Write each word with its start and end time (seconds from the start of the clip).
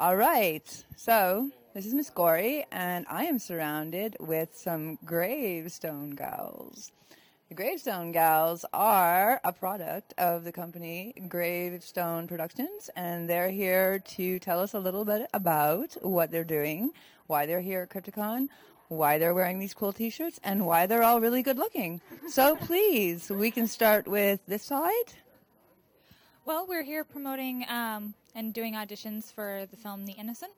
All 0.00 0.16
right. 0.16 0.64
So 0.96 1.50
this 1.74 1.84
is 1.84 1.92
Miss 1.92 2.08
Gory, 2.08 2.64
and 2.72 3.04
I 3.10 3.24
am 3.24 3.38
surrounded 3.38 4.16
with 4.18 4.56
some 4.56 4.96
gravestone 5.04 6.12
gals. 6.12 6.90
The 7.50 7.54
Gravestone 7.54 8.10
Gals 8.10 8.64
are 8.72 9.42
a 9.44 9.52
product 9.52 10.14
of 10.16 10.44
the 10.44 10.52
company 10.52 11.12
Gravestone 11.28 12.26
Productions, 12.28 12.88
and 12.96 13.28
they're 13.28 13.50
here 13.50 13.98
to 14.16 14.38
tell 14.38 14.60
us 14.60 14.72
a 14.72 14.78
little 14.78 15.04
bit 15.04 15.28
about 15.34 15.98
what 16.00 16.30
they're 16.30 16.44
doing, 16.44 16.92
why 17.26 17.44
they're 17.44 17.60
here 17.60 17.82
at 17.82 17.90
Crypticon, 17.90 18.48
why 18.88 19.18
they're 19.18 19.34
wearing 19.34 19.58
these 19.58 19.74
cool 19.74 19.92
t-shirts, 19.92 20.40
and 20.42 20.64
why 20.64 20.86
they're 20.86 21.02
all 21.02 21.20
really 21.20 21.42
good 21.42 21.58
looking. 21.58 22.00
So 22.30 22.56
please, 22.56 23.28
we 23.28 23.50
can 23.50 23.66
start 23.66 24.08
with 24.08 24.40
this 24.46 24.62
side. 24.62 25.12
Well, 26.46 26.66
we're 26.66 26.82
here 26.82 27.04
promoting 27.04 27.66
um, 27.68 28.14
and 28.34 28.54
doing 28.54 28.72
auditions 28.74 29.30
for 29.30 29.66
the 29.70 29.76
film 29.76 30.06
The 30.06 30.12
Innocent. 30.12 30.52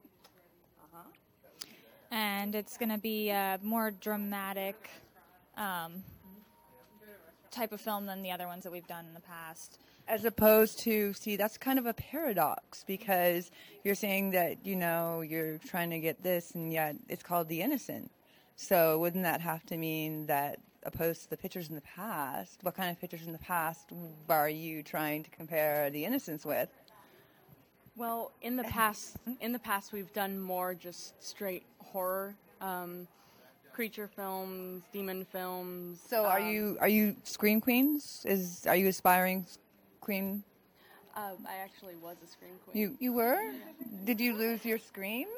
And 2.13 2.55
it's 2.55 2.77
going 2.79 2.91
to 2.91 2.99
be 2.99 3.31
a 3.31 3.59
more 3.63 3.91
dramatic 3.91 4.91
um, 5.57 6.05
type 7.51 7.73
of 7.73 7.81
film 7.81 8.07
than 8.07 8.23
the 8.23 8.31
other 8.31 8.47
ones 8.47 8.63
that 8.63 8.71
we've 8.71 8.87
done 8.87 9.07
in 9.07 9.15
the 9.15 9.21
past. 9.21 9.81
As 10.07 10.25
opposed 10.25 10.79
to, 10.81 11.15
see, 11.15 11.35
that's 11.35 11.59
kind 11.59 11.81
of 11.81 11.87
a 11.87 11.95
paradox 11.95 12.85
because 12.87 13.51
you're 13.83 13.97
saying 13.97 14.31
that, 14.31 14.65
you 14.65 14.77
know, 14.77 15.23
you're 15.23 15.59
trying 15.59 15.91
to 15.91 15.99
get 15.99 16.23
this 16.23 16.53
and 16.53 16.73
yet 16.73 16.95
it's 17.09 17.25
called 17.25 17.49
The 17.49 17.61
Innocent. 17.61 18.11
So 18.55 18.99
wouldn't 19.01 19.25
that 19.25 19.41
have 19.41 19.67
to 19.67 19.77
mean 19.77 20.27
that 20.27 20.61
opposed 20.85 21.23
to 21.25 21.31
the 21.31 21.37
pictures 21.37 21.69
in 21.69 21.75
the 21.75 21.83
past, 21.83 22.61
what 22.63 22.75
kind 22.75 22.91
of 22.91 23.01
pictures 23.01 23.27
in 23.27 23.33
the 23.33 23.39
past 23.39 23.91
are 24.29 24.49
you 24.49 24.83
trying 24.83 25.23
to 25.23 25.31
compare 25.31 25.91
The 25.91 26.05
innocence 26.05 26.45
with? 26.45 26.69
Well, 27.97 28.33
in 28.43 28.57
the 28.57 28.65
past, 28.79 29.17
in 29.41 29.53
the 29.53 29.59
past, 29.59 29.93
we've 29.93 30.13
done 30.13 30.39
more 30.39 30.75
just 30.75 31.23
straight 31.23 31.65
horror, 31.79 32.35
um, 32.61 33.07
creature 33.73 34.09
films, 34.09 34.83
demon 34.93 35.25
films. 35.25 36.01
So 36.09 36.25
are 36.25 36.41
um, 36.41 36.47
you 36.47 36.77
are 36.81 36.89
you 36.89 37.17
scream 37.25 37.61
queens? 37.61 38.25
Is 38.25 38.67
are 38.67 38.77
you 38.77 38.89
aspiring 38.89 39.47
scream? 40.01 40.45
Uh, 41.15 41.33
I 41.47 41.57
actually 41.63 41.97
was 41.97 42.17
a 42.25 42.27
scream 42.27 42.55
queen. 42.65 42.83
You 42.83 42.97
you 42.99 43.13
were? 43.13 43.39
Did 44.05 44.21
you 44.21 44.35
lose 44.35 44.65
your 44.65 44.79
scream? 44.79 45.29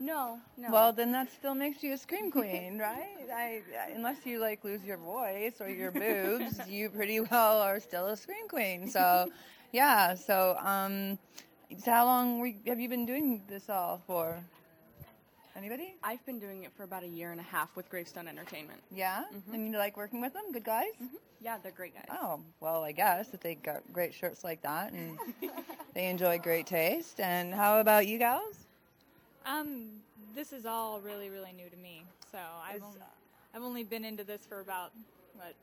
No, 0.00 0.38
no. 0.56 0.70
Well, 0.70 0.92
then 0.92 1.12
that 1.12 1.30
still 1.32 1.54
makes 1.54 1.82
you 1.82 1.92
a 1.92 1.98
scream 1.98 2.30
queen, 2.30 2.78
right? 2.78 3.16
I, 3.34 3.62
I, 3.78 3.90
unless 3.94 4.24
you 4.24 4.40
like 4.40 4.64
lose 4.64 4.82
your 4.84 4.98
voice 4.98 5.54
or 5.60 5.68
your 5.68 5.90
boobs, 5.90 6.58
you 6.68 6.88
pretty 6.90 7.20
well 7.20 7.60
are 7.60 7.80
still 7.80 8.06
a 8.06 8.16
scream 8.16 8.48
queen. 8.48 8.88
So, 8.88 9.30
yeah. 9.72 10.14
So, 10.14 10.56
um, 10.60 11.18
so 11.82 11.90
how 11.90 12.04
long 12.04 12.46
you, 12.46 12.54
have 12.66 12.80
you 12.80 12.88
been 12.88 13.06
doing 13.06 13.42
this 13.48 13.68
all 13.68 14.00
for? 14.06 14.36
Anybody? 15.56 15.96
I've 16.04 16.24
been 16.24 16.38
doing 16.38 16.62
it 16.62 16.70
for 16.76 16.84
about 16.84 17.02
a 17.02 17.08
year 17.08 17.32
and 17.32 17.40
a 17.40 17.44
half 17.44 17.74
with 17.74 17.90
Gravestone 17.90 18.28
Entertainment. 18.28 18.80
Yeah. 18.94 19.24
And 19.52 19.66
you 19.66 19.76
like 19.76 19.96
working 19.96 20.20
with 20.20 20.32
them? 20.32 20.52
Good 20.52 20.62
guys. 20.62 20.92
Yeah, 21.40 21.56
they're 21.60 21.72
great 21.72 21.94
guys. 21.94 22.16
Oh 22.22 22.40
well, 22.60 22.84
I 22.84 22.92
guess 22.92 23.34
if 23.34 23.40
they 23.40 23.56
got 23.56 23.82
great 23.92 24.14
shirts 24.14 24.44
like 24.44 24.62
that 24.62 24.92
and 24.92 25.18
they 25.94 26.06
enjoy 26.06 26.38
great 26.38 26.66
taste. 26.66 27.18
And 27.18 27.52
how 27.52 27.80
about 27.80 28.06
you 28.06 28.18
gals? 28.18 28.67
Um, 29.48 29.88
this 30.34 30.52
is 30.52 30.66
all 30.66 31.00
really, 31.00 31.30
really 31.30 31.52
new 31.52 31.70
to 31.70 31.76
me. 31.76 32.02
So 32.30 32.38
I've, 32.38 32.82
only, 32.82 33.00
I've 33.54 33.62
only 33.62 33.82
been 33.82 34.04
into 34.04 34.22
this 34.22 34.44
for 34.46 34.60
about, 34.60 34.92
what, 35.34 35.54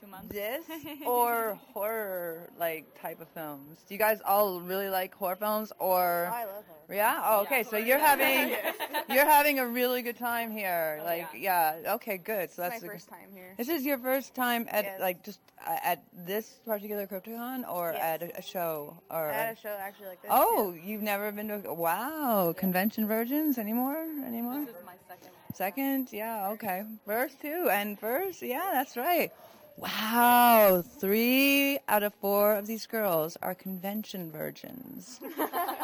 two 0.00 0.06
months? 0.06 0.28
This 0.34 0.64
or 1.06 1.58
horror 1.74 2.50
like 2.58 2.84
type 3.00 3.20
of 3.20 3.28
films? 3.28 3.78
Do 3.88 3.94
you 3.94 3.98
guys 3.98 4.20
all 4.24 4.60
really 4.60 4.88
like 4.88 5.14
horror 5.14 5.36
films 5.36 5.72
or? 5.78 6.30
I 6.32 6.44
love 6.44 6.64
her. 6.88 6.94
Yeah. 6.94 7.20
Oh, 7.24 7.42
okay. 7.42 7.64
So 7.64 7.76
you're 7.76 7.98
having 7.98 8.56
you're 9.10 9.26
having 9.26 9.58
a 9.58 9.66
really 9.66 10.00
good 10.02 10.16
time 10.18 10.50
here. 10.50 11.00
Like, 11.04 11.28
yeah. 11.36 11.76
Okay. 11.96 12.16
Good. 12.18 12.50
So 12.50 12.62
It's 12.62 12.70
that's 12.74 12.82
my 12.82 12.88
a- 12.88 12.90
first 12.92 13.08
time 13.08 13.28
here. 13.34 13.54
This 13.58 13.68
is 13.68 13.84
your 13.84 13.98
first 13.98 14.34
time 14.34 14.66
at 14.70 14.84
Yes. 14.84 15.00
like 15.00 15.22
just 15.24 15.40
uh, 15.66 15.76
at 15.82 16.02
this 16.26 16.46
particular 16.64 17.06
Crypticon 17.06 17.68
or 17.70 17.92
Yes. 17.92 18.02
at 18.02 18.22
a, 18.22 18.38
a 18.38 18.42
show 18.42 18.96
or? 19.10 19.28
at 19.28 19.52
a 19.58 19.60
show 19.60 19.76
actually 19.78 20.06
like 20.08 20.22
this. 20.22 20.30
Oh, 20.32 20.74
you've 20.82 21.02
never 21.02 21.30
been 21.32 21.48
to 21.48 21.62
a 21.68 21.74
wow 21.74 22.54
convention 22.56 23.06
virgins 23.06 23.58
anymore 23.58 23.98
anymore? 24.26 24.64
This 24.64 24.76
is 24.76 24.84
my 24.86 24.94
second. 25.08 25.30
Second, 25.54 26.08
yeah, 26.12 26.50
okay. 26.50 26.84
First 27.04 27.40
too, 27.42 27.68
and 27.70 27.98
first, 27.98 28.42
yeah, 28.42 28.70
that's 28.72 28.96
right. 28.96 29.32
Wow, 29.78 30.82
three 30.98 31.78
out 31.86 32.02
of 32.02 32.12
four 32.14 32.56
of 32.56 32.66
these 32.66 32.84
girls 32.84 33.36
are 33.40 33.54
convention 33.54 34.28
virgins. 34.32 35.20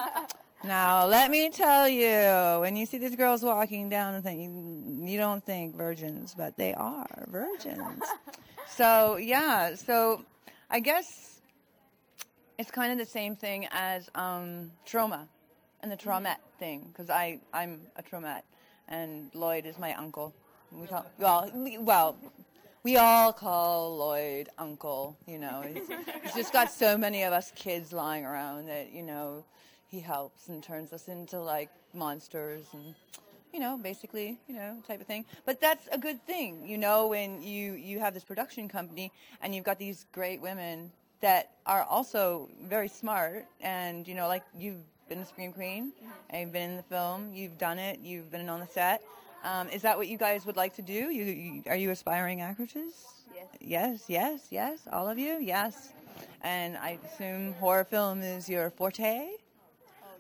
now, 0.65 1.07
let 1.07 1.31
me 1.31 1.49
tell 1.49 1.89
you, 1.89 2.61
when 2.61 2.75
you 2.75 2.87
see 2.87 2.99
these 2.99 3.15
girls 3.15 3.45
walking 3.45 3.89
down 3.89 4.15
the 4.15 4.21
thing, 4.21 4.41
you, 4.41 5.13
you 5.13 5.17
don't 5.17 5.45
think 5.45 5.77
virgins, 5.77 6.35
but 6.37 6.57
they 6.57 6.75
are 6.75 7.29
virgins. 7.29 8.03
so, 8.69 9.15
yeah, 9.15 9.77
so 9.77 10.25
I 10.69 10.81
guess 10.81 11.39
it's 12.59 12.73
kind 12.73 12.91
of 12.91 12.99
the 12.99 13.07
same 13.07 13.37
thing 13.37 13.69
as 13.71 14.11
um, 14.17 14.73
Troma 14.85 15.29
and 15.85 15.93
the 15.93 15.97
Tromette 15.97 16.43
thing, 16.59 16.89
because 16.89 17.11
I 17.11 17.39
I'm 17.53 17.83
a 17.95 18.03
Tromette, 18.03 18.43
and 18.89 19.31
Lloyd 19.35 19.67
is 19.67 19.79
my 19.79 19.95
uncle. 19.95 20.35
We 20.73 20.89
call 20.89 21.07
well, 21.17 21.49
well, 21.79 22.17
we 22.85 22.99
all 22.99 23.33
call 23.33 23.97
Lloyd 23.97 24.51
uncle. 24.59 25.17
You 25.27 25.39
know, 25.39 25.65
he's, 25.67 25.89
he's 26.23 26.35
just 26.35 26.53
got 26.53 26.71
so 26.71 26.97
many 26.97 27.23
of 27.23 27.33
us 27.33 27.53
kids 27.57 27.93
lying 27.93 28.25
around 28.25 28.67
that 28.69 28.93
you 28.93 29.03
know 29.03 29.45
he 29.89 29.99
helps 30.01 30.49
and 30.49 30.63
turns 30.63 30.93
us 30.93 31.09
into 31.09 31.41
like 31.41 31.71
monsters 31.93 32.67
and 32.73 32.95
you 33.53 33.61
know, 33.61 33.79
basically, 33.79 34.37
you 34.49 34.55
know, 34.57 34.77
type 34.85 35.01
of 35.01 35.07
thing. 35.07 35.25
But 35.47 35.61
that's 35.61 35.87
a 35.93 35.99
good 35.99 36.21
thing, 36.27 36.67
you 36.67 36.77
know, 36.77 37.07
when 37.07 37.41
you 37.41 37.73
you 37.73 38.01
have 38.01 38.13
this 38.13 38.25
production 38.25 38.69
company 38.69 39.13
and 39.41 39.55
you've 39.55 39.65
got 39.65 39.79
these 39.79 40.07
great 40.13 40.41
women 40.41 40.91
that 41.21 41.53
are 41.65 41.85
also 41.85 42.51
very 42.65 42.89
smart 42.89 43.47
and 43.61 44.07
you 44.07 44.15
know, 44.15 44.29
like 44.29 44.43
you've 44.59 44.83
been 45.09 45.19
a 45.19 45.27
scream 45.27 45.53
queen 45.53 45.93
and 46.31 46.43
you've 46.43 46.53
been 46.53 46.71
in 46.71 46.77
the 46.77 46.83
film, 46.83 47.33
you've 47.33 47.57
done 47.57 47.79
it, 47.79 48.01
you've 48.01 48.31
been 48.31 48.49
on 48.49 48.61
the 48.61 48.67
set. 48.67 49.03
Um, 49.45 49.69
is 49.69 49.83
that 49.83 49.97
what 49.99 50.09
you 50.09 50.17
guys 50.17 50.47
would 50.47 50.57
like 50.57 50.75
to 50.77 50.83
do? 50.83 51.11
You, 51.11 51.25
you 51.25 51.63
are 51.67 51.77
you 51.77 51.91
aspiring 51.91 52.41
actresses? 52.41 52.95
Yes. 53.35 53.47
Yes, 53.61 54.05
yes, 54.09 54.41
yes. 54.51 54.79
All 54.91 55.09
of 55.09 55.19
you, 55.19 55.39
yes. 55.41 55.93
And 56.43 56.77
I 56.79 56.99
assume 57.05 57.53
horror 57.55 57.85
film 57.85 58.23
is 58.23 58.49
your 58.49 58.71
forte. 58.71 59.29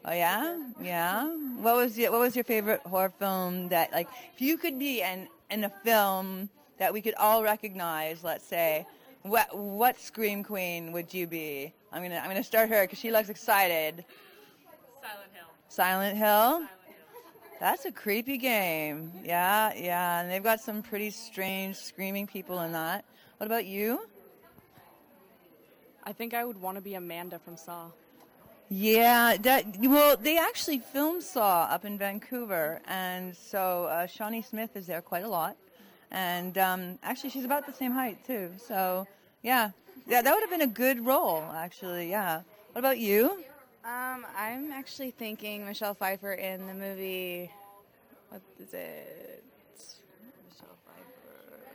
Oh 0.05 0.13
yeah, 0.13 0.59
yeah. 0.83 1.27
What 1.61 1.77
was 1.77 1.97
your 1.97 2.13
What 2.13 2.21
was 2.21 2.37
your 2.37 2.45
favorite 2.45 2.81
horror 2.81 3.13
film 3.19 3.69
that 3.69 3.93
like 3.93 4.09
if 4.35 4.43
you 4.43 4.59
could 4.59 4.79
be 4.79 5.01
in 5.01 5.27
in 5.51 5.65
a 5.65 5.71
film 5.71 6.51
that 6.79 6.93
we 6.93 7.01
could 7.01 7.15
all 7.15 7.43
recognize? 7.43 8.23
Let's 8.23 8.45
say, 8.45 8.87
what 9.23 9.57
what 9.57 9.99
scream 9.99 10.45
queen 10.45 10.93
would 10.93 11.15
you 11.15 11.27
be? 11.27 11.73
I'm 11.91 12.03
gonna 12.03 12.19
I'm 12.19 12.29
gonna 12.29 12.45
start 12.45 12.69
her 12.69 12.83
because 12.83 12.99
she 12.99 13.11
looks 13.11 13.31
excited. 13.31 14.05
Silent 15.01 15.33
Hill. 15.33 15.47
Silent 15.69 16.19
Hill. 16.19 16.84
That's 17.65 17.87
a 17.87 17.93
creepy 17.93 18.37
game. 18.37 19.11
Yeah, 19.25 19.73
yeah. 19.75 20.21
And 20.21 20.31
they've 20.31 20.45
got 20.45 20.61
some 20.61 20.83
pretty 20.83 21.09
strange 21.09 21.77
screaming 21.77 22.27
people 22.27 22.61
in 22.61 22.73
that. 22.73 23.07
What 23.39 23.47
about 23.47 23.65
you? 23.65 24.07
I 26.05 26.13
think 26.13 26.35
I 26.35 26.45
would 26.45 26.61
want 26.61 26.77
to 26.77 26.83
be 26.83 26.93
Amanda 26.93 27.39
from 27.39 27.57
Saw. 27.57 27.87
Yeah, 28.69 29.39
that 29.41 29.65
well, 29.81 30.15
they 30.15 30.37
actually 30.37 30.81
filmed 30.81 31.23
Saw 31.23 31.63
up 31.63 31.87
in 31.87 31.97
Vancouver, 31.97 32.83
and 32.87 33.35
so 33.35 33.87
uh, 33.87 34.07
Shawnee 34.09 34.43
Smith 34.43 34.77
is 34.77 34.87
there 34.87 35.01
quite 35.01 35.25
a 35.25 35.29
lot, 35.29 35.57
and 36.11 36.59
um, 36.59 36.99
actually 37.03 37.31
she's 37.31 37.47
about 37.47 37.65
the 37.67 37.73
same 37.73 37.93
height 37.93 38.19
too. 38.27 38.51
So 38.59 39.07
yeah, 39.43 39.71
yeah, 40.07 40.21
that 40.21 40.35
would 40.35 40.43
have 40.43 40.51
been 40.51 40.61
a 40.61 40.67
good 40.67 41.07
role 41.07 41.43
actually. 41.55 42.11
Yeah. 42.11 42.43
What 42.73 42.81
about 42.81 42.99
you? 42.99 43.43
Um, 43.85 44.25
I'm 44.37 44.73
actually 44.73 45.11
thinking 45.11 45.65
Michelle 45.67 45.95
Pfeiffer 45.95 46.33
in 46.33 46.67
the 46.67 46.75
movie. 46.75 47.51
What 48.31 48.41
is 48.59 48.73
it? 48.73 49.45
Michelle 50.49 50.77
Pfeiffer. 50.87 51.67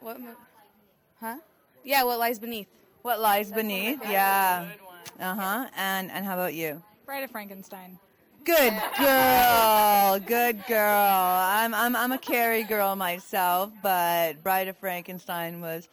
What? 0.00 0.20
Mo- 0.20 0.36
huh? 1.20 1.36
Yeah. 1.84 2.04
What 2.04 2.18
lies 2.20 2.38
beneath? 2.38 2.68
What 3.02 3.20
lies 3.20 3.50
beneath? 3.50 4.00
Yeah. 4.08 4.68
Uh 5.18 5.34
huh. 5.34 5.68
And 5.76 6.10
and 6.12 6.24
how 6.24 6.34
about 6.34 6.54
you? 6.54 6.80
Bride 7.04 7.24
of 7.24 7.30
Frankenstein. 7.32 7.98
Good 8.44 8.74
girl, 8.98 10.18
good 10.18 10.64
girl. 10.66 11.36
I'm 11.38 11.74
I'm 11.74 11.94
I'm 11.94 12.10
a 12.12 12.18
Carrie 12.18 12.64
girl 12.64 12.96
myself, 12.96 13.72
but 13.82 14.42
Bride 14.42 14.66
of 14.66 14.76
Frankenstein 14.78 15.60
was, 15.60 15.88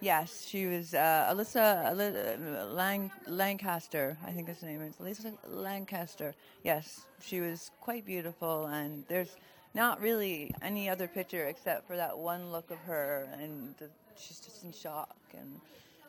yes, 0.00 0.46
she 0.46 0.66
was 0.66 0.94
uh, 0.94 1.32
Alyssa 1.32 1.90
Aly- 1.90 2.74
Lang, 2.74 3.10
Lancaster. 3.26 4.16
I 4.26 4.30
think 4.30 4.48
his 4.48 4.62
name 4.62 4.82
is 4.82 4.96
Alyssa 4.96 5.32
Lancaster. 5.48 6.34
Yes, 6.64 7.06
she 7.22 7.40
was 7.40 7.70
quite 7.80 8.04
beautiful, 8.04 8.66
and 8.66 9.04
there's 9.08 9.36
not 9.74 10.00
really 10.00 10.54
any 10.62 10.88
other 10.88 11.06
picture 11.06 11.46
except 11.46 11.86
for 11.86 11.96
that 11.96 12.18
one 12.18 12.50
look 12.50 12.70
of 12.70 12.78
her, 12.78 13.28
and 13.40 13.74
the, 13.78 13.88
she's 14.16 14.40
just 14.40 14.64
in 14.64 14.72
shock 14.72 15.16
and. 15.38 15.60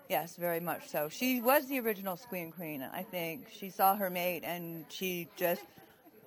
Yes, 0.10 0.36
very 0.36 0.60
much 0.60 0.90
so. 0.90 1.08
She 1.08 1.40
was 1.40 1.68
the 1.68 1.80
original 1.80 2.18
Squeam 2.18 2.52
Queen. 2.52 2.86
I 2.94 3.02
think 3.02 3.48
she 3.50 3.70
saw 3.70 3.96
her 3.96 4.10
mate 4.10 4.42
and 4.44 4.84
she 4.90 5.30
just, 5.38 5.62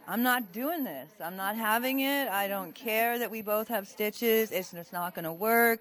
I'm 0.08 0.22
not 0.22 0.55
doing 0.55 0.84
this. 0.84 1.10
I'm 1.22 1.37
not 1.37 1.55
having 1.55 2.00
it. 2.00 2.28
I 2.28 2.49
don't 2.49 2.75
care 2.75 3.19
that 3.19 3.31
we 3.31 3.43
both 3.43 3.69
have 3.69 3.87
stitches. 3.87 4.52
It's 4.52 4.70
just 4.70 4.90
not 4.94 5.14
going 5.14 5.26
to 5.26 5.34
work. 5.34 5.81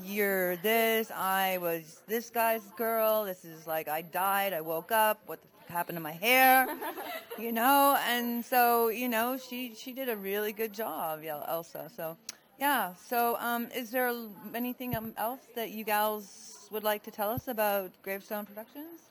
You're 0.00 0.56
this. 0.56 1.10
I 1.10 1.58
was 1.58 2.00
this 2.06 2.30
guy's 2.30 2.62
girl. 2.76 3.24
This 3.24 3.44
is 3.44 3.66
like 3.66 3.88
I 3.88 4.02
died. 4.02 4.52
I 4.52 4.60
woke 4.60 4.90
up. 4.90 5.20
What 5.26 5.42
the 5.42 5.48
fuck 5.48 5.68
happened 5.68 5.96
to 5.96 6.02
my 6.02 6.12
hair? 6.12 6.66
you 7.38 7.52
know. 7.52 7.98
And 8.08 8.44
so 8.44 8.88
you 8.88 9.08
know, 9.08 9.36
she 9.36 9.74
she 9.74 9.92
did 9.92 10.08
a 10.08 10.16
really 10.16 10.52
good 10.52 10.72
job, 10.72 11.20
yeah, 11.22 11.42
Elsa. 11.46 11.90
So 11.94 12.16
yeah. 12.58 12.94
So 13.06 13.36
um, 13.38 13.68
is 13.74 13.90
there 13.90 14.14
anything 14.54 14.96
um, 14.96 15.12
else 15.18 15.40
that 15.54 15.70
you 15.70 15.84
gals 15.84 16.68
would 16.70 16.84
like 16.84 17.02
to 17.04 17.10
tell 17.10 17.30
us 17.30 17.48
about 17.48 17.90
Gravestone 18.02 18.46
Productions? 18.46 19.10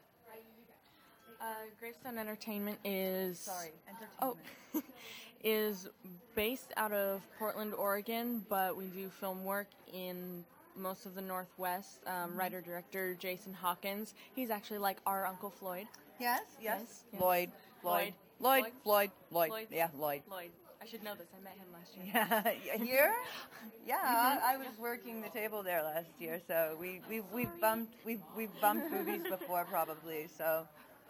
Uh, 1.40 1.46
Gravestone 1.80 2.18
Entertainment 2.20 2.78
is 2.86 3.40
Sorry, 3.40 3.70
Oh, 4.22 4.38
is 5.44 5.88
based 6.36 6.72
out 6.78 6.92
of 6.92 7.22
Portland, 7.40 7.74
Oregon, 7.74 8.46
but 8.48 8.78
we 8.78 8.86
do 8.86 9.10
film 9.10 9.44
work 9.44 9.68
in 9.92 10.44
most 10.76 11.06
of 11.06 11.16
the 11.16 11.22
Northwest. 11.22 12.00
Um, 12.08 12.36
Writer 12.38 12.62
director 12.62 13.16
Jason 13.16 13.54
Hawkins. 13.54 14.14
He's 14.36 14.50
actually 14.50 14.80
like 14.80 14.98
our 15.06 15.26
Uncle 15.26 15.50
Floyd. 15.50 15.88
Yes, 16.20 16.42
yes. 16.62 17.04
Yes. 17.12 17.22
Lloyd, 17.22 17.52
Lloyd, 17.84 18.14
Lloyd. 18.40 18.64
Lloyd, 18.64 18.72
Lloyd, 18.86 19.12
Lloyd. 19.32 19.50
Lloyd. 19.50 19.68
Yeah, 19.72 19.88
Lloyd. 19.98 20.22
Lloyd. 20.30 20.52
I 20.82 20.88
should 20.88 21.04
know 21.04 21.14
this. 21.14 21.28
I 21.38 21.44
met 21.44 21.54
him 21.58 21.68
last 21.72 21.96
year. 21.96 22.56
Yeah, 22.66 22.78
here? 22.84 23.14
Yeah, 23.86 23.98
I, 24.04 24.54
I 24.54 24.58
was 24.58 24.68
working 24.80 25.22
the 25.22 25.30
table 25.30 25.64
there 25.64 25.84
last 25.84 26.10
year, 26.20 26.40
so 26.48 26.78
we 26.80 27.02
we 27.10 27.22
we 27.34 27.48
bumped 27.60 27.96
we 28.06 28.20
we 28.38 28.48
bumped 28.62 28.92
movies 28.92 29.24
before 29.28 29.66
probably. 29.66 30.28
So 30.38 30.68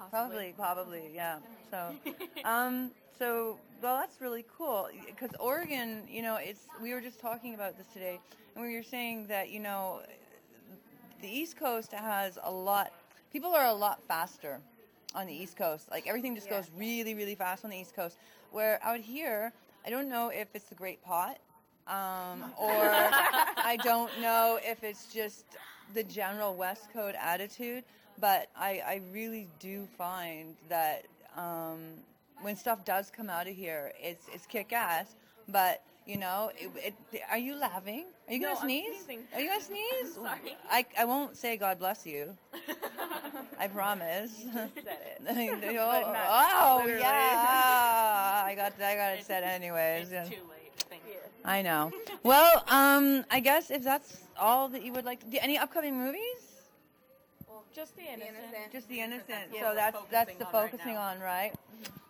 Possibly. 0.09 0.53
probably 0.57 1.11
yeah. 1.13 1.37
So 1.69 1.95
um 2.43 2.91
so 3.17 3.57
well 3.81 3.97
that's 3.97 4.21
really 4.21 4.45
cool 4.57 4.89
because 5.05 5.31
Oregon, 5.39 6.03
you 6.09 6.21
know, 6.21 6.37
it's 6.37 6.67
we 6.81 6.93
were 6.93 7.01
just 7.01 7.19
talking 7.19 7.53
about 7.53 7.77
this 7.77 7.87
today, 7.93 8.19
and 8.55 8.63
we 8.65 8.75
were 8.75 8.83
saying 8.83 9.27
that 9.27 9.49
you 9.49 9.59
know 9.59 10.01
the 11.21 11.27
East 11.27 11.57
Coast 11.57 11.91
has 11.91 12.37
a 12.43 12.51
lot. 12.51 12.91
People 13.31 13.53
are 13.53 13.67
a 13.67 13.73
lot 13.73 14.01
faster 14.07 14.59
on 15.15 15.27
the 15.27 15.33
East 15.33 15.55
Coast. 15.57 15.89
Like 15.91 16.07
everything 16.07 16.35
just 16.35 16.47
Yeah. 16.47 16.57
goes 16.57 16.69
really, 16.77 17.13
really 17.13 17.35
fast 17.35 17.63
on 17.63 17.71
the 17.71 17.77
East 17.77 17.95
Coast. 17.95 18.17
Where 18.51 18.79
out 18.83 18.99
here, 18.99 19.53
I 19.85 19.89
don't 19.89 20.09
know 20.09 20.29
if 20.29 20.47
it's 20.53 20.65
the 20.65 20.75
Great 20.75 21.01
Pot, 21.03 21.37
um, 21.87 22.51
or 22.57 22.71
I 22.73 23.77
don't 23.83 24.11
know 24.19 24.59
if 24.63 24.83
it's 24.83 25.11
just 25.13 25.45
the 25.93 26.03
general 26.03 26.55
West 26.55 26.91
Coast 26.91 27.15
attitude. 27.19 27.83
But 28.19 28.47
I, 28.55 28.81
I 28.85 29.01
really 29.11 29.47
do 29.59 29.87
find 29.97 30.55
that 30.69 31.05
um, 31.35 31.79
when 32.41 32.55
stuff 32.55 32.85
does 32.85 33.09
come 33.09 33.29
out 33.29 33.47
of 33.47 33.55
here, 33.55 33.91
it's 33.99 34.25
it's 34.33 34.45
kick 34.45 34.73
ass. 34.73 35.15
But 35.47 35.81
you 36.05 36.17
know, 36.17 36.51
it, 36.55 36.93
it, 37.11 37.21
are 37.29 37.37
you 37.37 37.55
laughing? 37.55 38.05
Are 38.27 38.33
you 38.33 38.39
No, 38.39 38.49
gonna 38.49 38.61
sneeze? 38.61 39.07
Are 39.33 39.39
you 39.39 39.49
gonna 39.49 39.61
sneeze? 39.61 40.13
Sorry. 40.15 40.57
I, 40.69 40.85
I 40.97 41.05
won't 41.05 41.37
say 41.37 41.57
God 41.57 41.79
bless 41.79 42.05
you. 42.05 42.35
I 43.59 43.67
promise. 43.67 44.43
said 44.53 44.71
it. 44.75 45.21
oh, 45.79 46.15
oh, 46.83 46.85
yeah. 46.87 48.43
I 48.45 48.55
got 48.55 48.73
I 48.81 48.95
got 48.95 49.13
it 49.13 49.25
said 49.25 49.43
anyways. 49.43 50.11
It's 50.11 50.29
too 50.29 50.35
late. 50.35 50.71
Thank 50.89 51.03
you. 51.07 51.17
I 51.45 51.61
know. 51.61 51.91
Well, 52.23 52.63
um, 52.67 53.23
I 53.29 53.39
guess 53.39 53.69
if 53.71 53.83
that's 53.83 54.21
all 54.39 54.69
that 54.69 54.83
you 54.83 54.91
would 54.93 55.05
like 55.05 55.19
to 55.21 55.27
do, 55.27 55.37
any 55.41 55.57
upcoming 55.57 55.97
movies? 55.97 56.50
Just 57.75 57.95
the 57.95 58.03
innocent. 58.03 58.35
Innocent. 58.49 58.71
Just 58.71 58.89
the 58.89 58.99
innocent. 58.99 59.51
what 59.51 59.59
so 59.61 59.67
we're 59.69 59.75
that's 59.75 59.97
that's 60.11 60.33
the 60.35 60.45
on 60.45 60.51
focusing 60.51 60.93
now. 60.95 61.01
on, 61.01 61.19
right? 61.19 61.51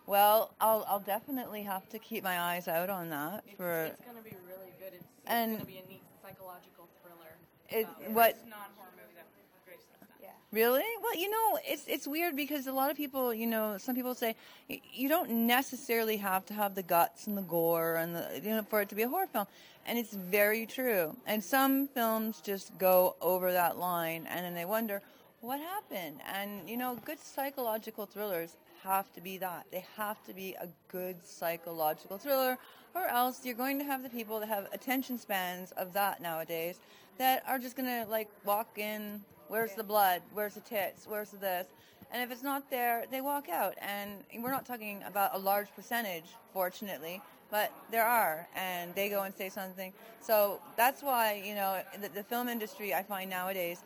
Well, 0.06 0.50
I'll 0.60 0.84
I'll 0.88 1.00
definitely 1.00 1.62
have 1.62 1.88
to 1.90 1.98
keep 1.98 2.24
my 2.24 2.38
eyes 2.40 2.66
out 2.68 2.90
on 2.90 3.10
that 3.10 3.44
It's, 3.46 3.56
for 3.56 3.84
it's 3.84 4.04
gonna 4.04 4.20
be 4.22 4.34
really 4.46 4.72
good. 4.80 4.92
It's, 4.94 5.04
it's 5.04 5.06
And- 5.26 5.52
gonna 5.58 5.64
be 5.64 5.78
a 5.78 5.88
neat 5.88 6.02
psychological 6.22 6.88
thriller. 7.02 7.36
it. 7.70 7.86
about 7.86 8.10
What 8.12 8.34
this 8.34 8.42
non-horror 8.50 8.90
movie 8.96 9.14
that 9.14 9.26
Graceland's 9.64 10.00
done. 10.00 10.08
Yeah. 10.20 10.28
Really? 10.50 10.84
Well, 11.02 11.14
you 11.16 11.30
know, 11.30 11.58
it's 11.64 11.86
it's 11.86 12.06
weird 12.08 12.34
because 12.34 12.66
a 12.66 12.72
lot 12.72 12.90
of 12.90 12.96
people, 12.96 13.32
you 13.32 13.46
know, 13.46 13.78
some 13.78 13.94
people 13.94 14.14
say 14.16 14.34
you 14.68 15.08
don't 15.08 15.30
necessarily 15.46 16.16
have 16.16 16.44
to 16.46 16.54
have 16.54 16.74
the 16.74 16.82
guts 16.82 17.28
and 17.28 17.38
the 17.38 17.42
gore 17.42 17.94
and 17.94 18.16
the 18.16 18.40
you 18.42 18.50
know 18.50 18.62
for 18.62 18.80
it 18.80 18.88
to 18.88 18.96
be 18.96 19.02
a 19.02 19.08
horror 19.08 19.28
film, 19.28 19.46
and 19.86 19.96
it's 19.96 20.12
very 20.12 20.66
true. 20.66 21.16
And 21.26 21.42
some 21.44 21.86
films 21.86 22.40
just 22.40 22.76
go 22.78 23.14
over 23.20 23.52
that 23.52 23.78
line, 23.78 24.26
and 24.28 24.44
then 24.44 24.54
they 24.54 24.64
wonder 24.64 25.00
what 25.42 25.60
happened. 25.60 26.20
And 26.34 26.68
you 26.68 26.78
know, 26.78 26.98
good 27.04 27.20
psychological 27.20 28.06
thrillers 28.06 28.56
have 28.82 29.12
to 29.12 29.20
be 29.20 29.36
that. 29.38 29.66
They 29.70 29.84
have 29.96 30.24
to 30.24 30.32
be 30.32 30.54
a 30.54 30.68
good 30.88 31.16
psychological 31.22 32.16
thriller, 32.16 32.56
or 32.94 33.06
else 33.06 33.44
you're 33.44 33.54
going 33.54 33.78
to 33.78 33.84
have 33.84 34.02
the 34.02 34.08
people 34.08 34.40
that 34.40 34.48
have 34.48 34.68
attention 34.72 35.18
spans 35.18 35.72
of 35.72 35.92
that 35.92 36.22
nowadays 36.22 36.78
that 37.18 37.42
are 37.46 37.58
just 37.58 37.76
gonna 37.76 38.06
like 38.08 38.28
walk 38.44 38.78
in 38.78 39.20
Where's 39.52 39.74
the 39.74 39.84
blood? 39.84 40.22
Where's 40.32 40.54
the 40.54 40.60
tits? 40.60 41.06
Where's 41.06 41.28
the 41.28 41.36
this? 41.36 41.66
And 42.10 42.22
if 42.22 42.32
it's 42.32 42.42
not 42.42 42.70
there, 42.70 43.04
they 43.10 43.20
walk 43.20 43.50
out. 43.50 43.74
And 43.82 44.24
we're 44.42 44.50
not 44.50 44.64
talking 44.64 45.02
about 45.06 45.32
a 45.34 45.38
large 45.38 45.68
percentage, 45.76 46.24
fortunately, 46.54 47.20
but 47.50 47.70
there 47.90 48.06
are, 48.06 48.48
and 48.56 48.94
they 48.94 49.10
go 49.10 49.24
and 49.24 49.34
say 49.34 49.50
something. 49.50 49.92
So 50.22 50.58
that's 50.78 51.02
why, 51.02 51.42
you 51.44 51.54
know, 51.54 51.82
the, 52.00 52.08
the 52.08 52.22
film 52.22 52.48
industry, 52.48 52.94
I 52.94 53.02
find 53.02 53.28
nowadays, 53.28 53.82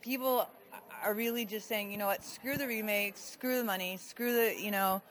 people 0.00 0.48
are 1.04 1.14
really 1.14 1.44
just 1.44 1.68
saying, 1.68 1.90
you 1.90 1.98
know 1.98 2.06
what, 2.06 2.24
screw 2.24 2.56
the 2.56 2.66
remakes, 2.66 3.20
screw 3.20 3.58
the 3.58 3.64
money, 3.64 3.96
screw 3.96 4.32
the, 4.32 4.54
you 4.58 4.70
know, 4.70 5.02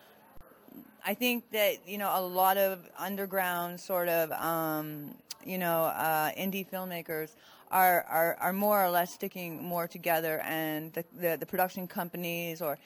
I 1.06 1.14
think 1.14 1.52
that 1.52 1.88
you 1.88 1.98
know 1.98 2.12
a 2.14 2.22
lot 2.22 2.58
of 2.58 2.90
underground 2.98 3.80
sort 3.80 4.08
of 4.08 4.32
um, 4.32 5.16
you 5.46 5.58
know 5.58 5.84
uh, 5.84 6.32
indie 6.32 6.66
filmmakers 6.68 7.32
are, 7.72 8.04
are 8.04 8.38
are 8.40 8.54
more 8.54 8.84
or 8.84 8.90
less 8.90 9.14
sticking 9.14 9.62
more 9.62 9.88
together, 9.88 10.40
and 10.46 10.94
the 10.94 11.04
the, 11.20 11.38
the 11.38 11.46
production 11.46 11.88
companies 11.88 12.62
or 12.62 12.78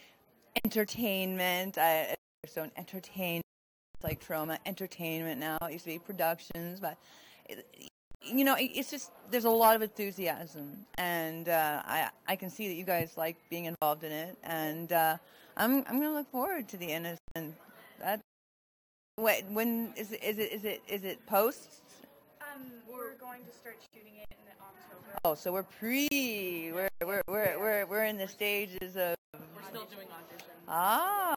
entertainment. 0.66 1.78
Uh, 1.78 2.06
so 2.48 2.68
entertain 2.76 3.42
it's 3.94 4.04
like 4.04 4.26
Troma 4.26 4.58
entertainment 4.66 5.40
now. 5.40 5.58
It 5.64 5.74
used 5.74 5.86
to 5.86 5.92
be 5.92 6.00
productions, 6.00 6.80
but. 6.80 6.98
You 8.28 8.44
know, 8.44 8.56
it's 8.60 8.92
just 8.92 9.12
there's 9.32 9.46
a 9.46 9.50
lot 9.50 9.76
of 9.76 9.82
enthusiasm, 9.82 10.86
and 10.98 11.50
uh, 11.50 11.82
I 11.86 12.10
I 12.28 12.36
can 12.36 12.50
see 12.50 12.68
that 12.68 12.76
you 12.76 12.84
guys 12.84 13.14
like 13.18 13.36
being 13.50 13.66
involved 13.66 14.04
in 14.04 14.12
it, 14.12 14.38
and 14.44 14.92
uh, 14.92 15.18
I'm 15.56 15.84
I'm 15.88 16.00
gonna 16.00 16.14
look 16.14 16.30
forward 16.32 16.68
to 16.70 16.78
the 16.78 16.88
innocent. 16.88 17.56
That 18.00 18.20
wait, 19.20 19.46
when 19.52 19.94
is 19.96 20.12
it 20.12 20.24
is 20.24 20.38
it 20.38 20.52
is 20.52 20.66
it 20.66 20.82
is 20.88 21.04
it 21.04 21.26
post? 21.26 21.70
Um, 22.42 22.64
we're 22.92 23.16
going 23.16 23.44
to 23.44 23.52
start 23.52 23.78
shooting 23.94 24.14
it 24.18 24.28
in 24.32 24.48
October. 24.60 25.20
Oh, 25.26 25.36
so 25.36 25.54
we're 25.54 25.64
pre. 25.64 26.72
We're 26.74 26.90
we're 27.06 27.22
we're 27.28 27.60
we're, 27.60 27.86
we're 27.86 28.06
in 28.06 28.18
the 28.18 28.28
stages 28.28 28.96
of 28.98 29.16
We're 29.34 29.64
still 29.70 29.86
doing 29.86 30.08
auditions. 30.08 30.68
ah. 30.68 31.36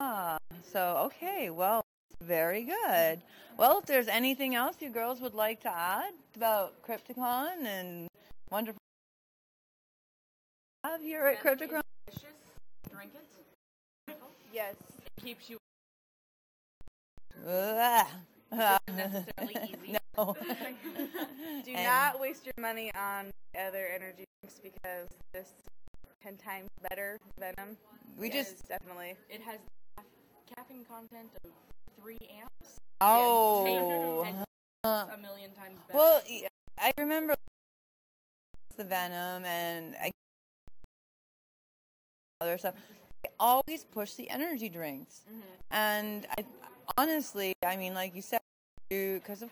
ah. 0.00 0.38
So 0.72 1.02
okay, 1.06 1.50
well, 1.50 1.82
very 2.22 2.64
good. 2.64 3.20
Well, 3.56 3.78
if 3.78 3.86
there's 3.86 4.08
anything 4.08 4.54
else 4.54 4.76
you 4.80 4.90
girls 4.90 5.20
would 5.20 5.34
like 5.34 5.60
to 5.62 5.70
add 5.70 6.12
about 6.36 6.74
Crypticon 6.82 7.64
and 7.66 8.08
wonderful 8.50 8.78
have 10.84 11.02
here 11.02 11.26
at 11.26 11.40
Crypticon. 11.42 11.82
Delicious. 12.06 12.36
Drink 12.92 13.12
it. 13.14 14.16
Yes. 14.52 14.74
It 15.16 15.22
keeps 15.22 15.50
you. 15.50 15.58
Ugh. 17.46 18.06
necessarily 18.88 19.56
easy. 19.64 19.96
no. 20.16 20.36
Do 21.64 21.72
And- 21.74 21.84
not 21.84 22.18
waste 22.20 22.44
your 22.46 22.54
money 22.58 22.90
on 22.94 23.30
other 23.58 23.86
energy 23.94 24.24
drinks 24.42 24.58
because 24.62 25.08
this 25.32 25.46
is 25.46 25.52
ten 26.22 26.36
times 26.36 26.68
better 26.88 27.18
than 27.38 27.54
Venom. 27.56 27.76
We 28.18 28.28
just 28.30 28.68
definitely 28.68 29.14
It 29.28 29.40
has 29.42 29.58
caffeine 30.54 30.84
content 30.84 31.28
of 31.44 31.50
three 32.00 32.18
amps. 32.40 32.78
oh. 33.00 34.24
And 34.26 34.44
Uh, 34.82 35.06
a 35.12 35.18
million 35.18 35.50
times 35.52 35.78
better. 35.86 35.98
well, 35.98 36.22
y- 36.28 36.46
I 36.78 36.90
remember 36.98 37.34
the 38.76 38.84
Venom 38.84 39.44
and 39.44 39.94
I, 40.00 40.10
other 42.40 42.56
stuff. 42.56 42.74
They 43.22 43.28
always 43.38 43.84
push 43.84 44.14
the 44.14 44.30
energy 44.30 44.70
drinks, 44.70 45.20
and 45.70 46.26
I 46.38 46.44
honestly, 46.96 47.52
I 47.62 47.76
mean, 47.76 47.92
like 47.92 48.14
you 48.16 48.22
said, 48.22 48.40
because 48.88 49.42
of 49.42 49.50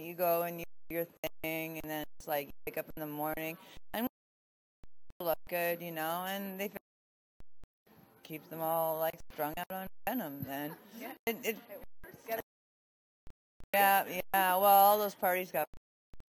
you 0.00 0.14
go 0.14 0.42
and 0.44 0.58
you 0.60 0.64
do 0.88 0.94
your 0.94 1.06
thing, 1.42 1.78
and 1.82 1.90
then 1.90 2.04
it's 2.18 2.26
like 2.26 2.46
you 2.46 2.52
wake 2.66 2.78
up 2.78 2.86
in 2.96 3.00
the 3.02 3.06
morning 3.06 3.58
and 3.92 4.06
look 5.20 5.36
good, 5.50 5.82
you 5.82 5.92
know, 5.92 6.24
and 6.26 6.58
they 6.58 6.70
keeps 8.26 8.48
them 8.48 8.60
all 8.60 8.98
like 8.98 9.14
strung 9.32 9.54
out 9.56 9.70
on 9.70 9.86
venom. 10.08 10.44
And 10.50 10.72
Yeah. 11.00 11.12
it, 11.26 11.36
it 11.44 11.56
yeah, 13.72 14.04
yeah. 14.08 14.56
Well, 14.56 14.64
all 14.64 14.98
those 14.98 15.14
parties 15.14 15.52
got 15.52 15.66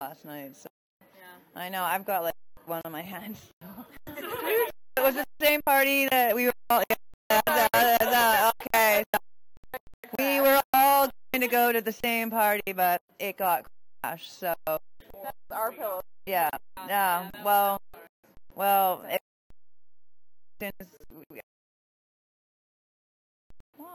last 0.00 0.24
night, 0.24 0.56
so 0.56 0.68
yeah. 1.00 1.60
I 1.62 1.68
know 1.68 1.82
I've 1.84 2.04
got 2.04 2.22
like 2.24 2.34
one 2.66 2.82
on 2.84 2.92
my 2.92 3.02
hand. 3.14 3.36
it 3.66 5.00
was 5.00 5.14
the 5.14 5.24
same 5.40 5.60
party 5.64 6.08
that 6.08 6.34
we 6.34 6.46
were 6.46 6.52
all. 6.70 6.82
Yeah, 7.30 8.50
okay, 8.60 9.04
so 9.14 9.20
we 10.18 10.40
were 10.40 10.60
all 10.74 11.08
going 11.32 11.40
to 11.42 11.48
go 11.48 11.72
to 11.72 11.80
the 11.80 11.92
same 11.92 12.30
party, 12.30 12.72
but 12.74 13.00
it 13.18 13.36
got 13.38 13.64
crashed. 14.02 14.38
So 14.40 14.54
Our 15.50 15.72
pillow. 15.72 16.00
yeah, 16.26 16.50
yeah. 16.86 17.30
Well, 17.44 17.78
well. 18.54 19.04
It, 19.08 20.72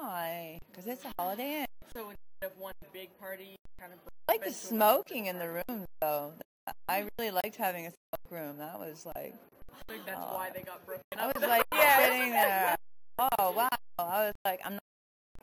why? 0.01 0.59
Because 0.69 0.87
it's 0.87 1.05
a 1.05 1.11
holiday 1.19 1.59
Inn. 1.59 1.65
So 1.93 2.09
instead 2.09 2.51
of 2.51 2.57
one 2.57 2.73
big 2.91 3.09
party, 3.19 3.55
kind 3.79 3.93
of. 3.93 3.99
I 4.27 4.33
like 4.33 4.43
the 4.43 4.51
smoking 4.51 5.27
in 5.27 5.37
the 5.37 5.49
room, 5.49 5.85
though. 6.01 6.33
I 6.87 7.05
really 7.17 7.31
liked 7.31 7.55
having 7.55 7.87
a 7.87 7.89
smoke 7.89 8.31
room. 8.31 8.57
That 8.57 8.79
was 8.79 9.05
like, 9.05 9.35
I 9.69 9.91
think 9.91 10.05
that's 10.05 10.19
why 10.19 10.49
they 10.53 10.61
got 10.61 10.85
broken 10.85 11.03
I 11.17 11.27
was 11.27 11.41
like 11.41 11.63
yeah. 11.73 11.97
sitting 11.99 12.31
there. 12.31 12.75
Oh 13.19 13.51
wow! 13.51 13.69
I 13.99 14.25
was 14.25 14.33
like, 14.45 14.61
I'm 14.65 14.73
not 14.73 14.81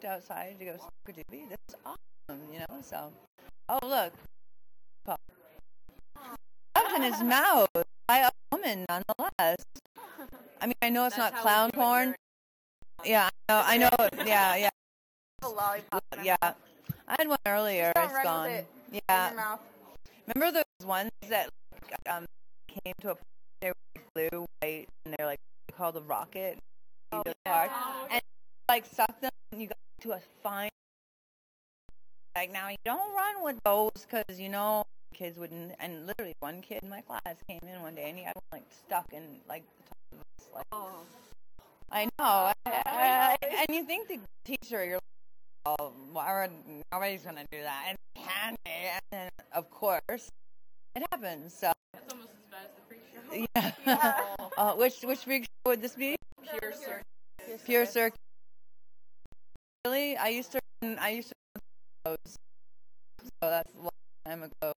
outside 0.05 0.57
to 0.59 0.65
go 0.65 0.77
smoke 0.77 0.91
a 1.09 1.13
doobie. 1.13 1.49
This 1.49 1.59
is 1.69 1.75
awesome, 1.85 2.43
you 2.53 2.61
know. 2.61 2.81
So, 2.83 3.13
oh 3.69 3.79
look. 3.87 4.13
Stuff 5.05 5.19
in 6.97 7.03
his 7.03 7.23
mouth 7.23 7.69
by 8.07 8.19
a 8.19 8.31
woman, 8.53 8.85
nonetheless. 8.89 9.65
I 10.61 10.67
mean, 10.67 10.75
I 10.83 10.91
know 10.91 11.07
it's 11.07 11.17
That's 11.17 11.35
not 11.35 11.43
clown 11.43 11.67
we 11.67 11.73
do 11.73 11.81
it 11.81 11.85
porn. 11.85 12.15
Yeah, 13.05 13.29
I 13.49 13.79
know. 13.79 13.91
I 13.99 14.09
know. 14.09 14.27
Yeah, 14.27 14.57
yeah, 14.57 14.71
A 15.43 15.49
lollipop. 15.49 16.03
yeah. 16.23 16.37
I 16.43 17.17
had 17.19 17.29
one 17.29 17.39
earlier. 17.47 17.93
It's 17.97 18.23
gone. 18.23 18.51
it 18.51 18.67
Yeah. 19.09 19.57
Remember 20.27 20.63
those 20.81 20.87
ones 20.87 21.11
that 21.29 21.49
um, 22.11 22.27
came 22.69 22.93
to 23.01 23.13
a 23.13 23.17
they 23.61 23.69
were 23.69 24.03
blue, 24.15 24.47
white, 24.61 24.87
and 25.05 25.15
they're 25.17 25.27
like 25.27 25.39
called 25.77 25.95
the 25.95 26.03
rocket. 26.03 26.59
Go 27.13 27.23
hard. 27.47 27.71
And 28.11 28.21
like 28.69 28.85
suck 28.87 29.21
them, 29.21 29.31
and 29.53 29.63
you 29.63 29.69
got 29.69 29.77
to 30.03 30.13
a 30.13 30.21
fine. 30.43 30.71
Like 32.37 32.53
now, 32.53 32.69
you 32.69 32.77
don't 32.85 33.15
run 33.15 33.43
with 33.43 33.59
those 33.65 33.91
because 34.09 34.39
you 34.39 34.49
know 34.49 34.85
kids 35.15 35.39
wouldn't. 35.39 35.73
And 35.81 36.07
literally, 36.07 36.35
one 36.41 36.61
kid 36.61 36.81
in 36.83 36.91
my 36.91 37.01
class 37.01 37.37
came 37.49 37.61
in 37.63 37.81
one 37.81 37.95
day 37.95 38.09
and 38.11 38.19
he 38.19 38.25
had 38.25 38.35
one 38.35 38.61
like 38.61 38.67
stuck 38.87 39.07
in 39.13 39.23
like 39.49 39.63
the 39.79 39.85
top 39.89 39.99
of 40.13 40.19
his 40.39 40.55
like. 40.55 40.67
Oh. 40.73 41.01
I 41.91 42.05
know, 42.05 42.11
I- 42.19 42.55
I- 42.67 43.37
and 43.69 43.77
you 43.77 43.85
think 43.85 44.09
the 44.09 44.21
teacher, 44.45 44.85
you're 44.85 44.95
like, 45.67 45.77
oh, 45.81 45.93
why 46.13 46.43
would 46.43 46.83
nobody's 46.93 47.23
gonna 47.23 47.47
do 47.51 47.63
that? 47.63 47.85
And 47.89 47.99
candy, 48.25 48.59
and 48.93 49.01
then 49.11 49.31
of 49.53 49.71
course, 49.71 50.29
it 50.95 51.03
happens. 51.11 51.55
So 51.55 51.73
It's 51.95 52.13
almost 52.13 52.31
as 52.33 52.45
bad 52.51 52.67
as 52.67 52.73
the 52.77 52.83
freak 52.89 53.03
show. 53.13 53.73
yeah. 53.87 54.47
uh, 54.59 54.75
which 54.75 55.01
which 55.03 55.25
freak 55.25 55.45
show 55.45 55.71
would 55.71 55.81
this 55.83 55.95
be? 55.95 56.17
Pure 56.43 56.73
circus. 56.75 57.63
Pure 57.65 57.87
Circus. 57.87 58.19
Really, 59.87 60.17
I 60.17 60.29
used 60.29 60.53
to 60.53 60.61
I 61.01 61.11
used 61.11 61.29
to 61.29 61.61
those. 62.05 62.19
So 62.27 63.29
that's 63.43 63.73
a 63.75 63.79
long 63.79 63.91
time 64.27 64.43
ago. 64.43 64.73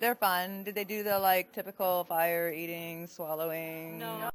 They're 0.00 0.14
fun. 0.14 0.64
Did 0.64 0.74
they 0.74 0.84
do 0.84 1.02
the 1.02 1.18
like 1.18 1.52
typical 1.52 2.04
fire 2.04 2.52
eating, 2.52 3.06
swallowing? 3.06 3.98
No, 3.98 4.30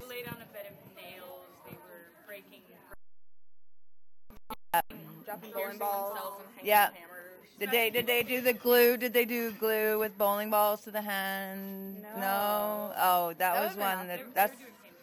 they 0.00 0.06
laid 0.06 0.26
on 0.28 0.34
a 0.34 0.46
bed 0.52 0.66
of 0.70 0.96
nails. 0.96 1.46
They 1.66 1.72
were 1.72 2.10
breaking. 2.26 2.60
Yeah. 4.74 4.80
Dropping 5.24 5.50
bowling 5.52 5.78
balls. 5.78 6.18
And 6.58 6.66
Yeah. 6.66 6.90
hammers. 6.90 7.02
Did 7.58 7.70
they 7.70 7.90
did 7.90 8.06
they 8.06 8.22
do 8.22 8.40
the 8.42 8.52
glue? 8.52 8.96
Did 8.98 9.14
they 9.14 9.24
do 9.24 9.50
glue 9.52 9.98
with 9.98 10.18
bowling 10.18 10.50
balls 10.50 10.82
to 10.82 10.90
the 10.90 11.00
hand? 11.00 12.02
No. 12.18 12.92
Oh, 12.98 13.28
that, 13.38 13.54
That 13.54 13.68
was 13.68 13.76
one 13.76 14.08
that 14.08 14.34
that's 14.34 14.56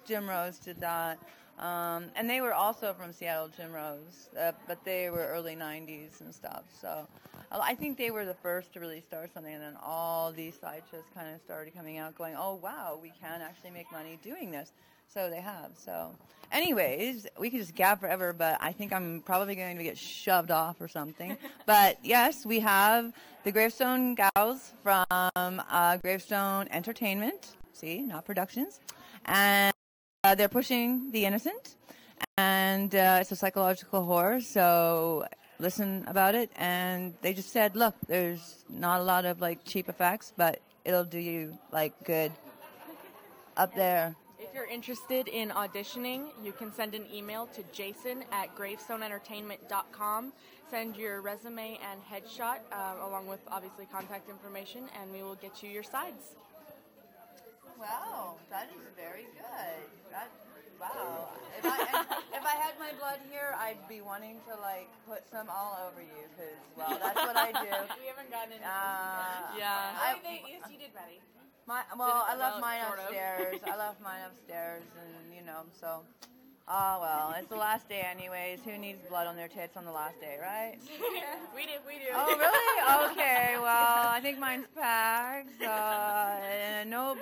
Jim 0.05 0.29
Rose 0.29 0.59
did 0.59 0.79
that. 0.81 1.17
Um, 1.59 2.05
and 2.15 2.29
they 2.29 2.41
were 2.41 2.53
also 2.53 2.93
from 2.93 3.13
Seattle, 3.13 3.49
Jim 3.55 3.71
Rose, 3.71 4.29
uh, 4.39 4.51
but 4.67 4.83
they 4.83 5.09
were 5.09 5.27
early 5.27 5.55
'90s 5.55 6.21
and 6.21 6.33
stuff. 6.33 6.63
So 6.81 7.07
I 7.51 7.75
think 7.75 7.97
they 7.97 8.09
were 8.09 8.25
the 8.25 8.33
first 8.33 8.73
to 8.73 8.79
really 8.79 9.01
start 9.01 9.33
something, 9.33 9.53
and 9.53 9.61
then 9.61 9.77
all 9.83 10.31
these 10.31 10.55
sideshows 10.59 11.03
kind 11.13 11.33
of 11.33 11.39
started 11.41 11.75
coming 11.75 11.97
out, 11.97 12.15
going, 12.15 12.35
"Oh 12.35 12.55
wow, 12.55 12.97
we 13.01 13.11
can 13.21 13.41
actually 13.41 13.71
make 13.71 13.91
money 13.91 14.17
doing 14.23 14.49
this." 14.49 14.71
So 15.07 15.29
they 15.29 15.41
have. 15.41 15.71
So, 15.75 16.15
anyways, 16.51 17.27
we 17.39 17.51
could 17.51 17.59
just 17.59 17.75
gab 17.75 17.99
forever, 17.99 18.33
but 18.33 18.57
I 18.59 18.71
think 18.71 18.91
I'm 18.91 19.21
probably 19.21 19.53
going 19.53 19.77
to 19.77 19.83
get 19.83 19.97
shoved 19.97 20.49
off 20.49 20.81
or 20.81 20.87
something. 20.87 21.37
but 21.67 21.99
yes, 22.03 22.45
we 22.45 22.59
have 22.61 23.13
the 23.43 23.51
Gravestone 23.51 24.15
gals 24.15 24.73
from 24.81 25.05
uh, 25.11 25.97
Gravestone 25.97 26.67
Entertainment. 26.71 27.55
See, 27.73 28.01
not 28.01 28.25
productions, 28.25 28.79
and 29.25 29.72
uh, 30.33 30.35
they're 30.35 30.49
pushing 30.49 31.11
the 31.11 31.25
innocent, 31.25 31.75
and 32.37 32.95
uh, 32.95 33.19
it's 33.21 33.31
a 33.31 33.35
psychological 33.35 34.03
horror. 34.03 34.41
So 34.41 35.25
listen 35.59 36.03
about 36.07 36.33
it, 36.33 36.49
and 36.55 37.13
they 37.21 37.35
just 37.35 37.51
said, 37.51 37.75
look, 37.75 37.93
there's 38.07 38.65
not 38.67 38.99
a 38.99 39.03
lot 39.03 39.25
of 39.25 39.41
like 39.41 39.63
cheap 39.63 39.89
effects, 39.89 40.33
but 40.35 40.59
it'll 40.85 41.05
do 41.05 41.19
you 41.19 41.55
like 41.71 41.93
good 42.03 42.31
up 43.57 43.75
there. 43.75 44.15
If 44.39 44.55
you're 44.55 44.65
interested 44.65 45.27
in 45.27 45.49
auditioning, 45.49 46.25
you 46.43 46.51
can 46.51 46.73
send 46.73 46.95
an 46.95 47.05
email 47.13 47.45
to 47.53 47.63
jason 47.71 48.23
at 48.31 48.55
gravestoneentertainment.com. 48.55 50.33
Send 50.71 50.97
your 50.97 51.21
resume 51.21 51.77
and 51.91 52.01
headshot, 52.01 52.57
uh, 52.71 53.07
along 53.07 53.27
with 53.27 53.41
obviously 53.51 53.85
contact 53.85 54.29
information, 54.29 54.85
and 54.99 55.11
we 55.13 55.21
will 55.21 55.35
get 55.35 55.61
you 55.61 55.69
your 55.69 55.83
sides. 55.83 56.33
Wow, 57.79 58.35
that 58.49 58.69
is 58.75 58.81
very 58.95 59.27
good. 59.35 59.79
That, 60.11 60.29
wow. 60.79 61.29
If 61.57 61.65
I, 61.65 61.77
if 62.37 62.43
I 62.45 62.55
had 62.55 62.73
my 62.79 62.91
blood 62.99 63.19
here, 63.31 63.55
I'd 63.57 63.81
be 63.89 64.01
wanting 64.01 64.37
to 64.47 64.59
like 64.61 64.89
put 65.07 65.23
some 65.31 65.49
all 65.49 65.77
over 65.87 66.01
you 66.01 66.23
because 66.35 66.57
well, 66.77 66.97
that's 67.01 67.17
what 67.19 67.35
I 67.37 67.51
do. 67.51 67.71
We 68.01 68.07
haven't 68.07 68.31
gotten 68.31 68.53
into 68.53 68.65
Uh, 68.65 69.57
Yeah. 69.57 69.93
I, 69.99 70.15
yes, 70.23 70.63
you 70.71 70.77
did, 70.77 70.93
Betty. 70.93 71.19
my, 71.67 71.81
well, 71.97 72.25
I 72.27 72.33
Did 72.33 72.39
it 72.39 72.43
left 72.43 72.53
well, 72.53 72.61
mine 72.61 72.81
upstairs. 72.99 73.59
I 73.65 73.77
left 73.77 74.01
mine 74.01 74.21
upstairs, 74.27 74.83
and 74.99 75.35
you 75.35 75.43
know, 75.45 75.63
so. 75.79 76.01
Oh 76.65 76.97
well, 77.01 77.35
it's 77.37 77.49
the 77.49 77.57
last 77.57 77.89
day 77.89 78.07
anyways. 78.09 78.59
Who 78.63 78.77
needs 78.77 78.97
blood 79.09 79.27
on 79.27 79.35
their 79.35 79.49
tits 79.49 79.75
on 79.75 79.83
the 79.83 79.91
last 79.91 80.21
day, 80.21 80.37
right? 80.41 80.77
Yeah, 80.87 81.35
we 81.55 81.63
do, 81.63 81.75
we 81.85 81.95
do. 81.99 82.07
Oh 82.15 82.37
really? 82.39 83.11
Okay. 83.11 83.55
Well, 83.59 84.07
I 84.07 84.21
think 84.21 84.39
mine's 84.39 84.67
packed. 84.73 85.49
And 85.59 85.59
no 85.59 85.67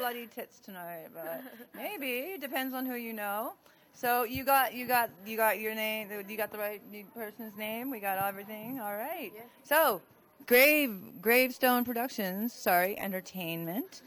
bloody 0.01 0.25
tits 0.25 0.59
tonight, 0.59 1.09
but 1.13 1.43
maybe 1.75 2.35
depends 2.41 2.73
on 2.73 2.87
who 2.87 2.95
you 2.95 3.13
know. 3.13 3.53
So 3.93 4.23
you 4.23 4.43
got 4.43 4.73
you 4.73 4.87
got 4.87 5.11
you 5.27 5.37
got 5.37 5.59
your 5.59 5.75
name. 5.75 6.09
You 6.27 6.37
got 6.37 6.51
the 6.51 6.57
right 6.57 6.81
person's 7.13 7.55
name. 7.55 7.91
We 7.91 7.99
got 7.99 8.17
everything. 8.17 8.79
All 8.79 8.95
right. 8.95 9.31
So 9.63 10.01
Grave 10.47 11.21
Gravestone 11.21 11.85
Productions. 11.85 12.51
Sorry, 12.51 12.97
Entertainment. 12.99 14.01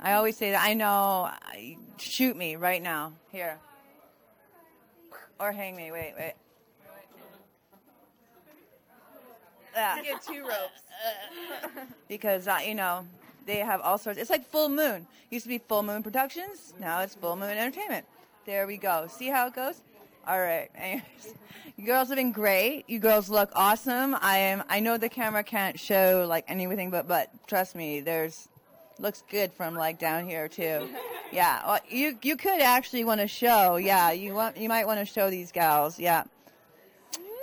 I 0.00 0.14
always 0.14 0.36
say 0.36 0.50
that. 0.50 0.64
I 0.66 0.74
know. 0.74 1.30
I- 1.30 1.76
Shoot 1.98 2.36
me 2.36 2.56
right 2.56 2.82
now. 2.82 3.12
Here. 3.30 3.58
Or 5.38 5.52
hang 5.52 5.76
me. 5.76 5.92
Wait, 5.92 6.14
wait. 6.18 6.34
Yeah 9.72 10.02
Get 10.02 10.22
two 10.22 10.42
ropes. 10.42 10.82
because 12.08 12.48
you 12.66 12.74
know 12.74 13.06
they 13.50 13.58
have 13.58 13.80
all 13.80 13.98
sorts. 13.98 14.18
It's 14.18 14.30
like 14.30 14.46
Full 14.46 14.68
Moon. 14.68 15.06
Used 15.30 15.44
to 15.44 15.48
be 15.48 15.58
Full 15.58 15.82
Moon 15.82 16.02
Productions. 16.02 16.72
Now 16.80 17.00
it's 17.00 17.14
Full 17.16 17.36
Moon 17.36 17.50
Entertainment. 17.50 18.06
There 18.46 18.66
we 18.66 18.76
go. 18.76 19.06
See 19.08 19.28
how 19.28 19.48
it 19.48 19.54
goes. 19.54 19.80
All 20.26 20.38
right. 20.40 20.70
Anyways, 20.74 21.34
you 21.76 21.86
girls 21.86 22.08
have 22.08 22.16
been 22.16 22.32
great. 22.32 22.84
You 22.88 22.98
girls 22.98 23.28
look 23.28 23.50
awesome. 23.54 24.16
I 24.20 24.38
am. 24.38 24.62
I 24.68 24.80
know 24.80 24.96
the 24.96 25.08
camera 25.08 25.42
can't 25.42 25.78
show 25.78 26.26
like 26.28 26.44
anything, 26.48 26.90
but 26.90 27.08
but 27.08 27.30
trust 27.46 27.74
me, 27.74 28.00
there's 28.00 28.48
looks 28.98 29.24
good 29.30 29.52
from 29.52 29.74
like 29.74 29.98
down 29.98 30.26
here 30.26 30.48
too. 30.48 30.88
Yeah. 31.32 31.64
Well, 31.64 31.78
you 31.88 32.18
you 32.22 32.36
could 32.36 32.60
actually 32.60 33.04
want 33.04 33.20
to 33.20 33.28
show. 33.28 33.76
Yeah. 33.76 34.10
You 34.10 34.34
want 34.34 34.56
you 34.56 34.68
might 34.68 34.84
want 34.84 34.98
to 34.98 35.06
show 35.06 35.30
these 35.30 35.52
gals. 35.52 35.96
Yeah. 35.96 36.24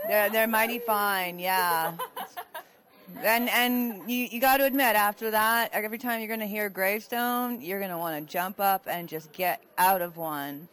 They're 0.10 0.30
they're 0.30 0.46
mighty 0.46 0.80
fine. 0.80 1.40
Yeah. 1.40 1.94
And 3.24 3.50
and 3.50 4.10
you, 4.10 4.28
you 4.32 4.40
got 4.40 4.58
to 4.58 4.66
admit, 4.66 4.96
after 4.96 5.32
that, 5.32 5.70
every 5.74 5.98
time 5.98 6.20
you're 6.20 6.28
going 6.28 6.40
to 6.42 6.48
hear 6.48 6.70
gravestone, 6.70 7.62
you're 7.62 7.80
going 7.80 7.92
to 7.92 7.98
want 7.98 8.26
to 8.26 8.32
jump 8.32 8.60
up 8.60 8.84
and 8.88 9.08
just 9.08 9.32
get 9.32 9.64
out 9.78 10.02
of 10.02 10.18
one. 10.18 10.68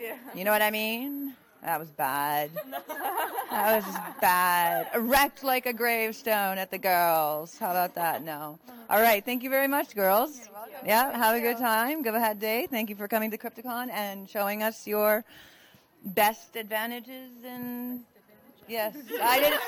Yeah. 0.00 0.16
You 0.34 0.44
know 0.44 0.52
what 0.52 0.62
I 0.62 0.70
mean? 0.70 1.34
That 1.62 1.78
was 1.78 1.90
bad. 1.90 2.50
That 3.50 3.76
was 3.76 3.84
just 3.86 4.20
bad. 4.20 4.88
Erect 4.94 5.42
like 5.42 5.64
a 5.64 5.72
gravestone 5.72 6.58
at 6.58 6.70
the 6.70 6.76
girls. 6.76 7.56
How 7.56 7.70
about 7.70 7.94
that? 7.94 8.22
No. 8.22 8.58
All 8.90 9.00
right. 9.00 9.24
Thank 9.24 9.42
you 9.42 9.48
very 9.48 9.66
much, 9.66 9.94
girls. 9.94 10.50
Yeah. 10.84 11.16
Have 11.16 11.34
a 11.34 11.40
good 11.40 11.56
time. 11.56 12.02
Go 12.02 12.14
ahead, 12.14 12.38
day. 12.38 12.66
Thank 12.70 12.90
you 12.90 12.94
for 12.94 13.08
coming 13.08 13.30
to 13.30 13.38
Crypticon 13.38 13.88
and 13.90 14.28
showing 14.28 14.62
us 14.62 14.86
your 14.86 15.24
best 16.04 16.56
advantages 16.56 17.30
and 17.42 18.04
Yes, 18.68 18.94
I 19.22 19.40
didn't. 19.40 19.60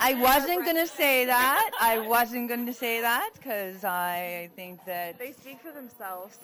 I 0.00 0.14
wasn't 0.14 0.64
going 0.64 0.76
to 0.76 0.86
say 0.86 1.24
that. 1.24 1.70
I 1.80 1.98
wasn't 1.98 2.48
going 2.48 2.66
to 2.66 2.72
say 2.72 3.00
that 3.00 3.30
because 3.34 3.84
I 3.84 4.48
think 4.54 4.84
that, 4.84 5.18
They 5.18 5.32
speak 5.32 5.60
for 5.60 5.72
themselves. 5.72 6.38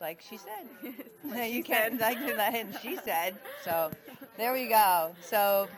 like 0.00 0.20
she 0.20 0.38
said, 0.38 0.66
No, 1.24 1.42
you 1.56 1.62
can't 1.62 2.00
like 2.00 2.18
that. 2.36 2.54
And 2.54 2.76
she 2.82 2.96
said. 2.96 3.36
So 3.64 3.90
there 4.36 4.52
we 4.52 4.68
go. 4.68 5.14
So 5.22 5.68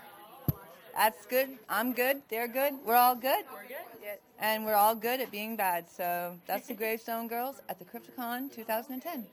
that's 0.95 1.27
good. 1.27 1.51
I'm 1.69 1.93
good. 1.93 2.23
They're 2.31 2.49
good. 2.49 2.75
We're 2.85 2.97
all 2.97 3.15
good. 3.15 3.45
We're 3.53 3.69
good. 3.69 4.19
And 4.39 4.65
we're 4.65 4.75
all 4.75 4.95
good 4.95 5.21
at 5.21 5.31
being 5.31 5.55
bad. 5.55 5.85
So 5.91 6.35
that's 6.47 6.69
the 6.69 6.75
Gravestone 6.75 7.29
Girls 7.29 7.57
at 7.69 7.79
the 7.79 7.85
Crypticon 7.85 8.51
2010. 8.55 9.27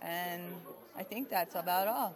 And 0.00 0.42
I 0.96 1.02
think 1.02 1.28
that's 1.28 1.56
about 1.56 1.88
all. 1.88 2.14